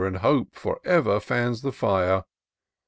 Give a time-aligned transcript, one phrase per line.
[0.03, 2.23] And Hope for ever fans the fire.